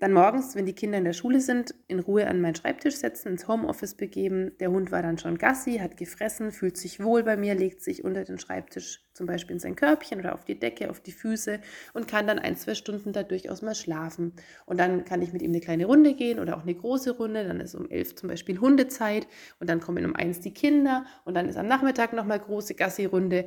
dann 0.00 0.14
morgens, 0.14 0.54
wenn 0.54 0.64
die 0.64 0.72
Kinder 0.72 0.96
in 0.96 1.04
der 1.04 1.12
Schule 1.12 1.40
sind, 1.40 1.74
in 1.86 2.00
Ruhe 2.00 2.26
an 2.26 2.40
meinen 2.40 2.54
Schreibtisch 2.54 2.96
setzen, 2.96 3.28
ins 3.28 3.46
Homeoffice 3.46 3.94
begeben. 3.94 4.52
Der 4.58 4.70
Hund 4.70 4.90
war 4.90 5.02
dann 5.02 5.18
schon 5.18 5.36
Gassi, 5.36 5.76
hat 5.76 5.98
gefressen, 5.98 6.52
fühlt 6.52 6.78
sich 6.78 7.04
wohl 7.04 7.22
bei 7.22 7.36
mir, 7.36 7.54
legt 7.54 7.82
sich 7.82 8.02
unter 8.02 8.24
den 8.24 8.38
Schreibtisch 8.38 9.04
zum 9.12 9.26
Beispiel 9.26 9.56
in 9.56 9.60
sein 9.60 9.76
Körbchen 9.76 10.18
oder 10.18 10.32
auf 10.32 10.46
die 10.46 10.58
Decke, 10.58 10.88
auf 10.88 11.00
die 11.00 11.12
Füße 11.12 11.60
und 11.92 12.08
kann 12.08 12.26
dann 12.26 12.38
ein, 12.38 12.56
zwei 12.56 12.74
Stunden 12.74 13.12
da 13.12 13.22
durchaus 13.22 13.60
mal 13.60 13.74
schlafen. 13.74 14.32
Und 14.64 14.80
dann 14.80 15.04
kann 15.04 15.20
ich 15.20 15.34
mit 15.34 15.42
ihm 15.42 15.50
eine 15.50 15.60
kleine 15.60 15.84
Runde 15.84 16.14
gehen 16.14 16.38
oder 16.38 16.56
auch 16.56 16.62
eine 16.62 16.74
große 16.74 17.18
Runde. 17.18 17.46
Dann 17.46 17.60
ist 17.60 17.74
um 17.74 17.90
elf 17.90 18.14
zum 18.14 18.30
Beispiel 18.30 18.58
Hundezeit 18.58 19.26
und 19.58 19.68
dann 19.68 19.80
kommen 19.80 20.06
um 20.06 20.16
eins 20.16 20.40
die 20.40 20.54
Kinder 20.54 21.04
und 21.26 21.34
dann 21.34 21.46
ist 21.46 21.58
am 21.58 21.68
Nachmittag 21.68 22.14
nochmal 22.14 22.40
große 22.40 22.74
Gassi-Runde. 22.74 23.44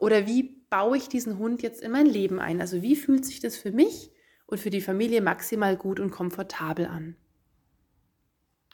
Oder 0.00 0.26
wie 0.26 0.66
baue 0.68 0.98
ich 0.98 1.08
diesen 1.08 1.38
Hund 1.38 1.62
jetzt 1.62 1.80
in 1.80 1.92
mein 1.92 2.04
Leben 2.04 2.40
ein? 2.40 2.60
Also 2.60 2.82
wie 2.82 2.94
fühlt 2.94 3.24
sich 3.24 3.40
das 3.40 3.56
für 3.56 3.72
mich 3.72 4.10
und 4.46 4.58
für 4.58 4.70
die 4.70 4.80
Familie 4.80 5.20
maximal 5.20 5.76
gut 5.76 6.00
und 6.00 6.10
komfortabel 6.10 6.86
an. 6.86 7.16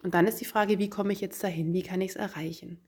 Und 0.02 0.14
dann 0.14 0.26
ist 0.26 0.40
die 0.40 0.46
Frage, 0.46 0.78
wie 0.78 0.90
komme 0.90 1.12
ich 1.12 1.20
jetzt 1.20 1.42
dahin? 1.44 1.72
Wie 1.72 1.82
kann 1.82 2.00
ich 2.00 2.10
es 2.10 2.16
erreichen? 2.16 2.80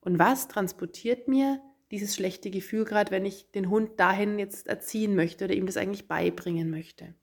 Und 0.00 0.18
was 0.18 0.48
transportiert 0.48 1.28
mir 1.28 1.60
dieses 1.90 2.14
schlechte 2.14 2.50
Gefühl 2.50 2.84
gerade, 2.84 3.10
wenn 3.10 3.24
ich 3.24 3.50
den 3.50 3.70
Hund 3.70 3.98
dahin 3.98 4.38
jetzt 4.38 4.68
erziehen 4.68 5.16
möchte 5.16 5.46
oder 5.46 5.54
ihm 5.54 5.66
das 5.66 5.76
eigentlich 5.76 6.08
beibringen 6.08 6.70
möchte? 6.70 7.14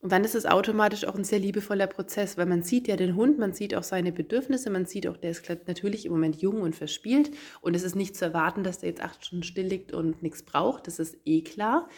Und 0.00 0.12
dann 0.12 0.24
ist 0.24 0.34
es 0.34 0.46
automatisch 0.46 1.04
auch 1.04 1.14
ein 1.14 1.24
sehr 1.24 1.38
liebevoller 1.38 1.86
Prozess, 1.86 2.38
weil 2.38 2.46
man 2.46 2.62
sieht 2.62 2.88
ja 2.88 2.96
den 2.96 3.16
Hund, 3.16 3.38
man 3.38 3.52
sieht 3.52 3.74
auch 3.74 3.82
seine 3.82 4.12
Bedürfnisse, 4.12 4.70
man 4.70 4.86
sieht 4.86 5.06
auch, 5.06 5.18
der 5.18 5.30
ist 5.30 5.46
natürlich 5.66 6.06
im 6.06 6.12
Moment 6.12 6.40
jung 6.40 6.62
und 6.62 6.74
verspielt 6.74 7.30
und 7.60 7.76
es 7.76 7.82
ist 7.82 7.96
nicht 7.96 8.16
zu 8.16 8.24
erwarten, 8.24 8.64
dass 8.64 8.78
der 8.78 8.88
jetzt 8.88 9.02
acht 9.02 9.26
Stunden 9.26 9.42
still 9.42 9.66
liegt 9.66 9.92
und 9.92 10.22
nichts 10.22 10.42
braucht, 10.42 10.86
das 10.86 10.98
ist 10.98 11.18
eh 11.26 11.42
klar. 11.42 11.88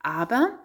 Aber 0.00 0.58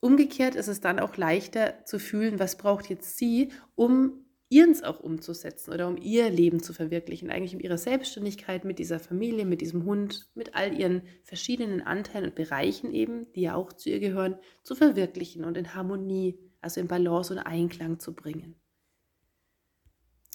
umgekehrt 0.00 0.54
ist 0.54 0.68
es 0.68 0.80
dann 0.80 0.98
auch 0.98 1.16
leichter 1.16 1.84
zu 1.84 1.98
fühlen, 1.98 2.38
was 2.38 2.56
braucht 2.56 2.88
jetzt 2.88 3.16
sie, 3.16 3.50
um 3.74 4.24
ihrens 4.50 4.82
auch 4.82 5.00
umzusetzen 5.00 5.72
oder 5.72 5.88
um 5.88 5.96
ihr 5.98 6.30
Leben 6.30 6.62
zu 6.62 6.72
verwirklichen, 6.72 7.30
eigentlich 7.30 7.54
um 7.54 7.60
ihre 7.60 7.76
Selbstständigkeit 7.76 8.64
mit 8.64 8.78
dieser 8.78 8.98
Familie, 8.98 9.44
mit 9.44 9.60
diesem 9.60 9.84
Hund, 9.84 10.28
mit 10.34 10.54
all 10.54 10.78
ihren 10.78 11.02
verschiedenen 11.24 11.82
Anteilen 11.82 12.26
und 12.26 12.34
Bereichen 12.34 12.92
eben, 12.92 13.30
die 13.34 13.42
ja 13.42 13.54
auch 13.54 13.72
zu 13.72 13.90
ihr 13.90 14.00
gehören, 14.00 14.36
zu 14.62 14.74
verwirklichen 14.74 15.44
und 15.44 15.56
in 15.56 15.74
Harmonie, 15.74 16.38
also 16.62 16.80
in 16.80 16.88
Balance 16.88 17.32
und 17.32 17.40
Einklang 17.40 17.98
zu 17.98 18.14
bringen. 18.14 18.54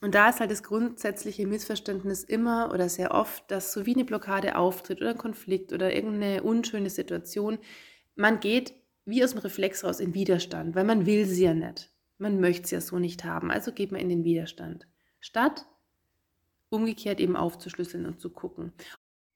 Und 0.03 0.15
da 0.15 0.29
ist 0.29 0.41
halt 0.41 0.51
das 0.51 0.63
grundsätzliche 0.63 1.47
Missverständnis 1.47 2.25
immer 2.25 2.71
oder 2.73 2.89
sehr 2.89 3.11
oft, 3.11 3.49
dass 3.49 3.71
so 3.71 3.85
wie 3.85 3.95
eine 3.95 4.03
Blockade 4.03 4.57
auftritt 4.57 4.99
oder 4.99 5.11
ein 5.11 5.17
Konflikt 5.17 5.71
oder 5.71 5.95
irgendeine 5.95 6.43
unschöne 6.43 6.89
Situation, 6.89 7.57
man 8.15 8.39
geht 8.39 8.73
wie 9.05 9.23
aus 9.23 9.31
dem 9.31 9.39
Reflex 9.39 9.83
raus 9.83 9.99
in 9.99 10.13
Widerstand, 10.13 10.75
weil 10.75 10.85
man 10.85 11.05
will 11.05 11.25
sie 11.25 11.43
ja 11.43 11.53
nicht. 11.53 11.91
Man 12.17 12.39
möchte 12.39 12.67
sie 12.67 12.75
ja 12.75 12.81
so 12.81 12.99
nicht 12.99 13.23
haben, 13.23 13.51
also 13.51 13.71
geht 13.71 13.91
man 13.91 14.01
in 14.01 14.09
den 14.09 14.23
Widerstand. 14.23 14.87
Statt 15.19 15.65
umgekehrt 16.69 17.19
eben 17.19 17.35
aufzuschlüsseln 17.35 18.05
und 18.05 18.19
zu 18.19 18.29
gucken. 18.29 18.73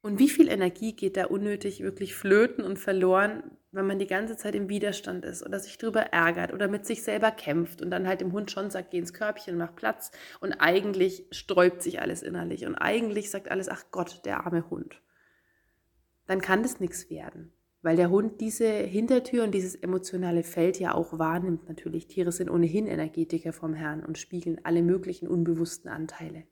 Und 0.01 0.19
wie 0.19 0.29
viel 0.29 0.47
Energie 0.47 0.93
geht 0.93 1.17
da 1.17 1.25
unnötig 1.25 1.81
wirklich 1.81 2.15
flöten 2.15 2.63
und 2.63 2.77
verloren, 2.77 3.43
wenn 3.71 3.87
man 3.87 3.99
die 3.99 4.07
ganze 4.07 4.37
Zeit 4.37 4.55
im 4.55 4.69
Widerstand 4.69 5.25
ist 5.25 5.45
oder 5.45 5.59
sich 5.59 5.77
drüber 5.77 6.01
ärgert 6.01 6.53
oder 6.53 6.67
mit 6.67 6.85
sich 6.85 7.03
selber 7.03 7.31
kämpft 7.31 7.81
und 7.81 7.91
dann 7.91 8.07
halt 8.07 8.21
dem 8.21 8.31
Hund 8.31 8.49
schon 8.49 8.69
sagt, 8.69 8.91
geh 8.91 8.99
ins 8.99 9.13
Körbchen, 9.13 9.57
mach 9.57 9.75
Platz 9.75 10.11
und 10.39 10.53
eigentlich 10.53 11.25
sträubt 11.31 11.81
sich 11.81 11.99
alles 11.99 12.23
innerlich 12.23 12.65
und 12.65 12.75
eigentlich 12.75 13.29
sagt 13.29 13.51
alles, 13.51 13.69
ach 13.69 13.85
Gott, 13.91 14.21
der 14.25 14.45
arme 14.45 14.69
Hund, 14.69 15.01
dann 16.25 16.41
kann 16.41 16.63
das 16.63 16.79
nichts 16.79 17.09
werden. 17.09 17.51
Weil 17.87 17.95
der 17.95 18.09
Hund 18.09 18.41
diese 18.41 18.67
Hintertür 18.67 19.45
und 19.45 19.53
dieses 19.53 19.73
emotionale 19.73 20.43
Feld 20.43 20.77
ja 20.77 20.93
auch 20.93 21.19
wahrnimmt 21.19 21.69
natürlich. 21.69 22.05
Tiere 22.07 22.33
sind 22.33 22.49
ohnehin 22.49 22.85
Energetiker 22.85 23.53
vom 23.53 23.73
Herrn 23.73 24.03
und 24.03 24.17
spiegeln 24.17 24.59
alle 24.63 24.81
möglichen 24.81 25.25
unbewussten 25.25 25.89
Anteile. 25.89 26.43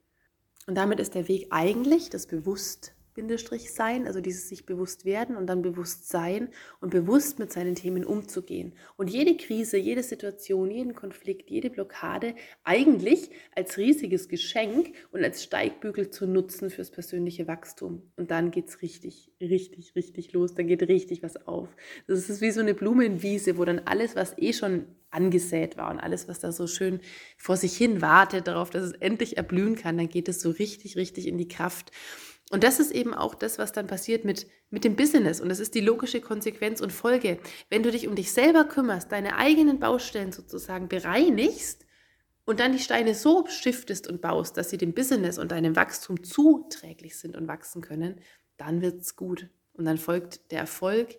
Und 0.66 0.76
damit 0.78 0.98
ist 0.98 1.14
der 1.14 1.28
Weg 1.28 1.48
eigentlich 1.50 2.08
das 2.08 2.26
bewusst 2.26 2.94
Bindestrich 3.16 3.72
sein, 3.72 4.06
also 4.06 4.20
dieses 4.20 4.48
sich 4.48 4.66
bewusst 4.66 5.04
werden 5.04 5.36
und 5.36 5.46
dann 5.48 5.62
bewusst 5.62 6.08
sein 6.08 6.50
und 6.80 6.90
bewusst 6.90 7.38
mit 7.38 7.52
seinen 7.52 7.74
Themen 7.74 8.04
umzugehen. 8.04 8.74
Und 8.96 9.10
jede 9.10 9.36
Krise, 9.36 9.78
jede 9.78 10.02
Situation, 10.02 10.70
jeden 10.70 10.94
Konflikt, 10.94 11.50
jede 11.50 11.70
Blockade 11.70 12.34
eigentlich 12.62 13.30
als 13.56 13.78
riesiges 13.78 14.28
Geschenk 14.28 14.94
und 15.10 15.24
als 15.24 15.42
Steigbügel 15.42 16.10
zu 16.10 16.26
nutzen 16.26 16.70
fürs 16.70 16.90
persönliche 16.90 17.48
Wachstum. 17.48 18.02
Und 18.16 18.30
dann 18.30 18.50
geht 18.50 18.68
es 18.68 18.82
richtig, 18.82 19.32
richtig, 19.40 19.96
richtig 19.96 20.32
los. 20.32 20.54
Dann 20.54 20.66
geht 20.66 20.82
richtig 20.82 21.22
was 21.22 21.36
auf. 21.48 21.68
Das 22.06 22.28
ist 22.28 22.40
wie 22.40 22.50
so 22.50 22.60
eine 22.60 22.74
Blumenwiese, 22.74 23.56
wo 23.56 23.64
dann 23.64 23.80
alles, 23.80 24.14
was 24.14 24.36
eh 24.38 24.52
schon 24.52 24.84
angesät 25.10 25.76
war 25.76 25.90
und 25.90 25.98
alles, 25.98 26.28
was 26.28 26.40
da 26.40 26.52
so 26.52 26.66
schön 26.66 27.00
vor 27.38 27.56
sich 27.56 27.76
hin 27.76 28.02
wartet, 28.02 28.46
darauf, 28.46 28.70
dass 28.70 28.82
es 28.82 28.92
endlich 28.92 29.36
erblühen 29.36 29.74
kann, 29.74 29.96
dann 29.96 30.08
geht 30.08 30.28
es 30.28 30.40
so 30.40 30.50
richtig, 30.50 30.96
richtig 30.96 31.26
in 31.26 31.38
die 31.38 31.48
Kraft. 31.48 31.90
Und 32.50 32.62
das 32.62 32.78
ist 32.78 32.92
eben 32.92 33.12
auch 33.12 33.34
das, 33.34 33.58
was 33.58 33.72
dann 33.72 33.88
passiert 33.88 34.24
mit, 34.24 34.46
mit 34.70 34.84
dem 34.84 34.94
Business. 34.94 35.40
Und 35.40 35.48
das 35.48 35.58
ist 35.58 35.74
die 35.74 35.80
logische 35.80 36.20
Konsequenz 36.20 36.80
und 36.80 36.92
Folge. 36.92 37.38
Wenn 37.70 37.82
du 37.82 37.90
dich 37.90 38.06
um 38.06 38.14
dich 38.14 38.32
selber 38.32 38.64
kümmerst, 38.64 39.10
deine 39.10 39.36
eigenen 39.36 39.80
Baustellen 39.80 40.30
sozusagen 40.30 40.86
bereinigst 40.86 41.84
und 42.44 42.60
dann 42.60 42.72
die 42.72 42.78
Steine 42.78 43.14
so 43.14 43.46
stiftest 43.48 44.06
und 44.06 44.20
baust, 44.20 44.56
dass 44.56 44.70
sie 44.70 44.78
dem 44.78 44.94
Business 44.94 45.38
und 45.38 45.50
deinem 45.50 45.74
Wachstum 45.74 46.22
zuträglich 46.22 47.18
sind 47.18 47.36
und 47.36 47.48
wachsen 47.48 47.82
können, 47.82 48.20
dann 48.56 48.80
wird 48.80 49.00
es 49.00 49.16
gut. 49.16 49.48
Und 49.72 49.84
dann 49.84 49.98
folgt 49.98 50.52
der 50.52 50.60
Erfolg, 50.60 51.16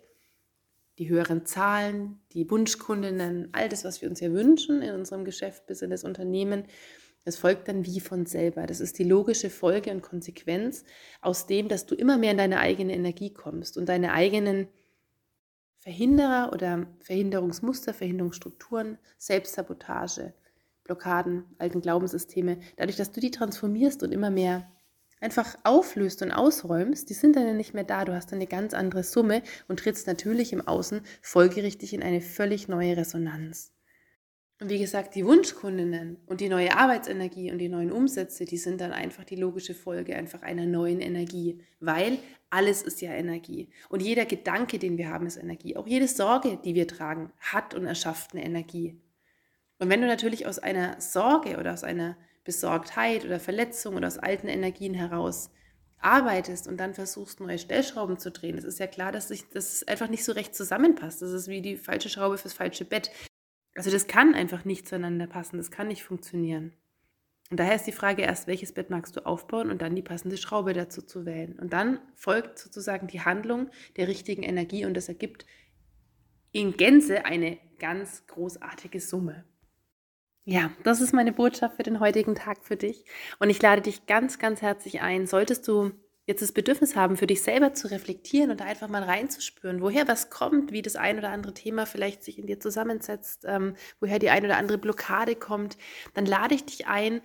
die 0.98 1.08
höheren 1.08 1.44
Zahlen, 1.46 2.20
die 2.32 2.50
Wunschkundinnen, 2.50 3.50
all 3.52 3.68
das, 3.68 3.84
was 3.84 4.02
wir 4.02 4.08
uns 4.08 4.20
ja 4.20 4.32
wünschen 4.32 4.82
in 4.82 4.94
unserem 4.94 5.24
Geschäft, 5.24 5.66
Business, 5.66 6.04
Unternehmen. 6.04 6.64
Es 7.28 7.36
folgt 7.36 7.68
dann 7.68 7.84
wie 7.84 8.00
von 8.00 8.24
selber. 8.24 8.66
Das 8.66 8.80
ist 8.80 8.98
die 8.98 9.04
logische 9.04 9.50
Folge 9.50 9.90
und 9.90 10.00
Konsequenz 10.00 10.84
aus 11.20 11.46
dem, 11.46 11.68
dass 11.68 11.84
du 11.84 11.94
immer 11.94 12.16
mehr 12.16 12.30
in 12.32 12.38
deine 12.38 12.58
eigene 12.58 12.94
Energie 12.94 13.32
kommst 13.34 13.76
und 13.76 13.86
deine 13.88 14.14
eigenen 14.14 14.66
Verhinderer 15.78 16.52
oder 16.54 16.86
Verhinderungsmuster, 17.00 17.92
Verhinderungsstrukturen, 17.92 18.96
Selbstsabotage, 19.18 20.32
Blockaden, 20.84 21.44
alten 21.58 21.82
Glaubenssysteme, 21.82 22.60
dadurch, 22.76 22.96
dass 22.96 23.12
du 23.12 23.20
die 23.20 23.30
transformierst 23.30 24.02
und 24.02 24.12
immer 24.12 24.30
mehr 24.30 24.66
einfach 25.20 25.54
auflöst 25.64 26.22
und 26.22 26.32
ausräumst, 26.32 27.10
die 27.10 27.14
sind 27.14 27.36
dann 27.36 27.58
nicht 27.58 27.74
mehr 27.74 27.84
da. 27.84 28.06
Du 28.06 28.14
hast 28.14 28.32
dann 28.32 28.38
eine 28.38 28.46
ganz 28.46 28.72
andere 28.72 29.04
Summe 29.04 29.42
und 29.68 29.80
trittst 29.80 30.06
natürlich 30.06 30.54
im 30.54 30.66
Außen 30.66 31.02
folgerichtig 31.20 31.92
in 31.92 32.02
eine 32.02 32.22
völlig 32.22 32.68
neue 32.68 32.96
Resonanz. 32.96 33.72
Und 34.60 34.70
wie 34.70 34.78
gesagt, 34.78 35.14
die 35.14 35.24
Wunschkundinnen 35.24 36.16
und 36.26 36.40
die 36.40 36.48
neue 36.48 36.76
Arbeitsenergie 36.76 37.52
und 37.52 37.58
die 37.58 37.68
neuen 37.68 37.92
Umsätze, 37.92 38.44
die 38.44 38.56
sind 38.56 38.80
dann 38.80 38.92
einfach 38.92 39.22
die 39.22 39.36
logische 39.36 39.74
Folge 39.74 40.16
einfach 40.16 40.42
einer 40.42 40.66
neuen 40.66 41.00
Energie, 41.00 41.60
weil 41.78 42.18
alles 42.50 42.82
ist 42.82 43.00
ja 43.00 43.12
Energie. 43.12 43.68
Und 43.88 44.02
jeder 44.02 44.24
Gedanke, 44.24 44.80
den 44.80 44.98
wir 44.98 45.10
haben, 45.10 45.26
ist 45.26 45.36
Energie. 45.36 45.76
Auch 45.76 45.86
jede 45.86 46.08
Sorge, 46.08 46.58
die 46.64 46.74
wir 46.74 46.88
tragen, 46.88 47.30
hat 47.38 47.74
und 47.74 47.86
erschafft 47.86 48.32
eine 48.32 48.44
Energie. 48.44 49.00
Und 49.78 49.90
wenn 49.90 50.00
du 50.00 50.08
natürlich 50.08 50.46
aus 50.46 50.58
einer 50.58 51.00
Sorge 51.00 51.58
oder 51.58 51.72
aus 51.72 51.84
einer 51.84 52.16
Besorgtheit 52.42 53.24
oder 53.24 53.38
Verletzung 53.38 53.94
oder 53.94 54.08
aus 54.08 54.18
alten 54.18 54.48
Energien 54.48 54.94
heraus 54.94 55.50
arbeitest 56.00 56.66
und 56.66 56.78
dann 56.78 56.94
versuchst, 56.94 57.38
neue 57.38 57.58
Stellschrauben 57.58 58.18
zu 58.18 58.32
drehen, 58.32 58.58
es 58.58 58.64
ist 58.64 58.80
ja 58.80 58.88
klar, 58.88 59.12
dass, 59.12 59.28
sich, 59.28 59.48
dass 59.50 59.72
es 59.74 59.86
einfach 59.86 60.08
nicht 60.08 60.24
so 60.24 60.32
recht 60.32 60.54
zusammenpasst. 60.54 61.22
Das 61.22 61.30
ist 61.30 61.46
wie 61.46 61.62
die 61.62 61.76
falsche 61.76 62.08
Schraube 62.08 62.38
fürs 62.38 62.54
falsche 62.54 62.84
Bett. 62.84 63.10
Also 63.78 63.92
das 63.92 64.08
kann 64.08 64.34
einfach 64.34 64.64
nicht 64.64 64.88
zueinander 64.88 65.28
passen, 65.28 65.56
das 65.56 65.70
kann 65.70 65.86
nicht 65.86 66.02
funktionieren. 66.02 66.72
Und 67.48 67.60
daher 67.60 67.76
ist 67.76 67.86
die 67.86 67.92
Frage 67.92 68.22
erst, 68.22 68.48
welches 68.48 68.72
Bett 68.72 68.90
magst 68.90 69.16
du 69.16 69.24
aufbauen 69.24 69.70
und 69.70 69.80
dann 69.80 69.94
die 69.94 70.02
passende 70.02 70.36
Schraube 70.36 70.72
dazu 70.72 71.00
zu 71.00 71.24
wählen. 71.24 71.56
Und 71.60 71.72
dann 71.72 72.00
folgt 72.16 72.58
sozusagen 72.58 73.06
die 73.06 73.20
Handlung 73.20 73.70
der 73.96 74.08
richtigen 74.08 74.42
Energie 74.42 74.84
und 74.84 74.94
das 74.94 75.06
ergibt 75.08 75.46
in 76.50 76.76
Gänze 76.76 77.24
eine 77.24 77.56
ganz 77.78 78.26
großartige 78.26 78.98
Summe. 78.98 79.44
Ja, 80.44 80.72
das 80.82 81.00
ist 81.00 81.14
meine 81.14 81.32
Botschaft 81.32 81.76
für 81.76 81.84
den 81.84 82.00
heutigen 82.00 82.34
Tag 82.34 82.64
für 82.64 82.76
dich. 82.76 83.04
Und 83.38 83.48
ich 83.48 83.62
lade 83.62 83.82
dich 83.82 84.06
ganz, 84.06 84.40
ganz 84.40 84.60
herzlich 84.60 85.02
ein. 85.02 85.28
Solltest 85.28 85.68
du 85.68 85.92
jetzt 86.28 86.42
das 86.42 86.52
Bedürfnis 86.52 86.94
haben, 86.94 87.16
für 87.16 87.26
dich 87.26 87.42
selber 87.42 87.72
zu 87.72 87.90
reflektieren 87.90 88.50
und 88.50 88.60
da 88.60 88.66
einfach 88.66 88.88
mal 88.88 89.02
reinzuspüren, 89.02 89.80
woher 89.80 90.06
was 90.06 90.28
kommt, 90.28 90.72
wie 90.72 90.82
das 90.82 90.94
ein 90.94 91.18
oder 91.18 91.30
andere 91.30 91.54
Thema 91.54 91.86
vielleicht 91.86 92.22
sich 92.22 92.38
in 92.38 92.46
dir 92.46 92.60
zusammensetzt, 92.60 93.44
ähm, 93.46 93.74
woher 93.98 94.18
die 94.18 94.28
ein 94.28 94.44
oder 94.44 94.58
andere 94.58 94.76
Blockade 94.76 95.34
kommt, 95.34 95.78
dann 96.12 96.26
lade 96.26 96.54
ich 96.54 96.66
dich 96.66 96.86
ein. 96.86 97.22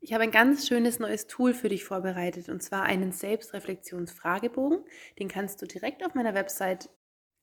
Ich 0.00 0.12
habe 0.12 0.22
ein 0.22 0.30
ganz 0.30 0.68
schönes 0.68 1.00
neues 1.00 1.26
Tool 1.26 1.52
für 1.52 1.68
dich 1.68 1.82
vorbereitet 1.82 2.48
und 2.48 2.62
zwar 2.62 2.84
einen 2.84 3.10
Selbstreflexionsfragebogen. 3.10 4.84
Den 5.18 5.26
kannst 5.26 5.60
du 5.60 5.66
direkt 5.66 6.06
auf 6.06 6.14
meiner 6.14 6.34
Website 6.34 6.90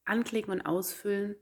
anklicken 0.05 0.53
und 0.53 0.61
ausfüllen. 0.61 1.35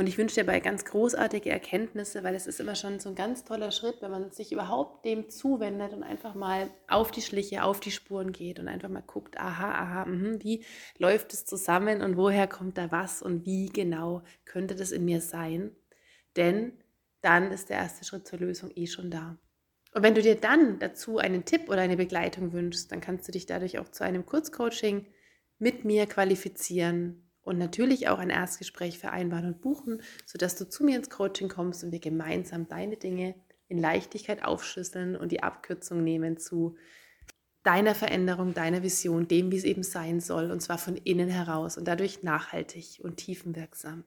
Und 0.00 0.06
ich 0.06 0.16
wünsche 0.16 0.36
dir 0.36 0.44
dabei 0.44 0.60
ganz 0.60 0.86
großartige 0.86 1.50
Erkenntnisse, 1.50 2.24
weil 2.24 2.34
es 2.34 2.46
ist 2.46 2.58
immer 2.58 2.74
schon 2.74 3.00
so 3.00 3.10
ein 3.10 3.14
ganz 3.14 3.44
toller 3.44 3.70
Schritt, 3.70 4.00
wenn 4.00 4.10
man 4.10 4.30
sich 4.30 4.50
überhaupt 4.50 5.04
dem 5.04 5.28
zuwendet 5.28 5.92
und 5.92 6.02
einfach 6.02 6.34
mal 6.34 6.70
auf 6.88 7.10
die 7.10 7.20
Schliche, 7.20 7.64
auf 7.64 7.80
die 7.80 7.90
Spuren 7.90 8.32
geht 8.32 8.58
und 8.58 8.68
einfach 8.68 8.88
mal 8.88 9.02
guckt, 9.02 9.38
aha, 9.38 9.70
aha, 9.70 10.06
mh, 10.06 10.38
wie 10.42 10.64
läuft 10.96 11.34
es 11.34 11.44
zusammen 11.44 12.00
und 12.00 12.16
woher 12.16 12.48
kommt 12.48 12.78
da 12.78 12.90
was 12.90 13.20
und 13.20 13.44
wie 13.44 13.66
genau 13.66 14.22
könnte 14.46 14.74
das 14.74 14.90
in 14.90 15.04
mir 15.04 15.20
sein. 15.20 15.76
Denn 16.34 16.72
dann 17.20 17.52
ist 17.52 17.68
der 17.68 17.76
erste 17.76 18.06
Schritt 18.06 18.26
zur 18.26 18.38
Lösung 18.38 18.70
eh 18.74 18.86
schon 18.86 19.10
da. 19.10 19.36
Und 19.92 20.02
wenn 20.02 20.14
du 20.14 20.22
dir 20.22 20.36
dann 20.36 20.78
dazu 20.78 21.18
einen 21.18 21.44
Tipp 21.44 21.68
oder 21.68 21.82
eine 21.82 21.98
Begleitung 21.98 22.54
wünschst, 22.54 22.90
dann 22.90 23.02
kannst 23.02 23.28
du 23.28 23.32
dich 23.32 23.44
dadurch 23.44 23.78
auch 23.78 23.90
zu 23.90 24.02
einem 24.02 24.24
Kurzcoaching 24.24 25.08
mit 25.58 25.84
mir 25.84 26.06
qualifizieren 26.06 27.29
und 27.42 27.58
natürlich 27.58 28.08
auch 28.08 28.18
ein 28.18 28.30
Erstgespräch 28.30 28.98
vereinbaren 28.98 29.46
und 29.46 29.60
buchen, 29.60 30.02
sodass 30.26 30.56
du 30.56 30.68
zu 30.68 30.84
mir 30.84 30.96
ins 30.96 31.10
Coaching 31.10 31.48
kommst 31.48 31.84
und 31.84 31.92
wir 31.92 32.00
gemeinsam 32.00 32.68
deine 32.68 32.96
Dinge 32.96 33.34
in 33.68 33.78
Leichtigkeit 33.78 34.44
aufschlüsseln 34.44 35.16
und 35.16 35.32
die 35.32 35.42
Abkürzung 35.42 36.02
nehmen 36.02 36.36
zu 36.36 36.76
deiner 37.62 37.94
Veränderung, 37.94 38.54
deiner 38.54 38.82
Vision, 38.82 39.28
dem, 39.28 39.52
wie 39.52 39.56
es 39.56 39.64
eben 39.64 39.82
sein 39.82 40.20
soll, 40.20 40.50
und 40.50 40.60
zwar 40.60 40.78
von 40.78 40.96
innen 40.96 41.28
heraus 41.28 41.76
und 41.76 41.86
dadurch 41.86 42.22
nachhaltig 42.22 43.00
und 43.02 43.16
tiefenwirksam. 43.18 44.04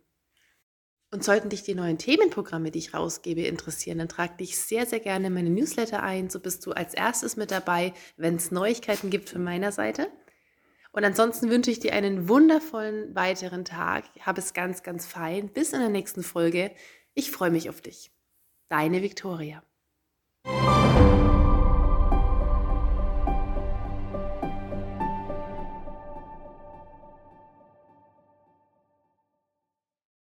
Und 1.12 1.24
sollten 1.24 1.50
dich 1.50 1.62
die 1.62 1.76
neuen 1.76 2.00
Themenprogramme, 2.00 2.72
die 2.72 2.80
ich 2.80 2.96
rausgebe, 2.96 3.44
interessieren, 3.44 4.00
dann 4.00 4.10
trag 4.10 4.40
dich 4.40 4.58
sehr, 4.58 4.88
sehr 4.88 5.00
gerne 5.00 5.28
in 5.28 5.34
meine 5.34 5.52
Newsletter 5.52 6.02
ein. 6.02 6.32
So 6.32 6.40
bist 6.40 6.66
du 6.66 6.72
als 6.72 6.96
erstes 6.96 7.38
mit 7.38 7.52
dabei, 7.52 7.94
wenn 8.18 8.38
es 8.38 8.50
Neuigkeiten 8.50 9.12
gibt 9.12 9.30
von 9.30 9.44
meiner 9.44 9.72
Seite. 9.72 10.08
Und 10.94 11.04
ansonsten 11.04 11.50
wünsche 11.50 11.72
ich 11.72 11.80
dir 11.80 11.94
einen 11.94 12.30
wundervollen 12.30 13.16
weiteren 13.16 13.66
Tag. 13.66 14.06
Hab 14.22 14.38
es 14.38 14.54
ganz, 14.54 14.84
ganz 14.84 15.08
fein. 15.08 15.50
Bis 15.50 15.74
in 15.74 15.80
der 15.80 15.90
nächsten 15.90 16.22
Folge. 16.22 16.72
Ich 17.16 17.32
freue 17.32 17.52
mich 17.52 17.68
auf 17.70 17.82
dich. 17.82 18.12
Deine 18.70 19.02
Viktoria. 19.02 19.64